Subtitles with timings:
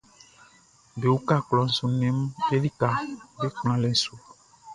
[0.99, 3.07] Be uka klɔʼn su nnɛnʼm be likaʼm
[3.39, 4.13] be kplanlɛʼn su.